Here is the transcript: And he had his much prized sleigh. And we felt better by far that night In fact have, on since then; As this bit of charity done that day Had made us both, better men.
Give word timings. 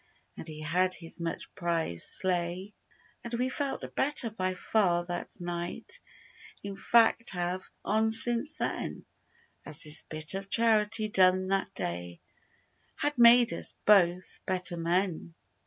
And 0.35 0.47
he 0.47 0.61
had 0.61 0.95
his 0.95 1.19
much 1.19 1.53
prized 1.53 2.07
sleigh. 2.07 2.73
And 3.23 3.35
we 3.35 3.49
felt 3.49 3.83
better 3.95 4.31
by 4.31 4.55
far 4.55 5.05
that 5.05 5.39
night 5.39 5.99
In 6.63 6.75
fact 6.75 7.29
have, 7.33 7.69
on 7.85 8.09
since 8.09 8.55
then; 8.55 9.05
As 9.63 9.83
this 9.83 10.01
bit 10.01 10.33
of 10.33 10.49
charity 10.49 11.07
done 11.07 11.49
that 11.49 11.75
day 11.75 12.19
Had 12.95 13.19
made 13.19 13.53
us 13.53 13.75
both, 13.85 14.39
better 14.47 14.75
men. 14.75 15.35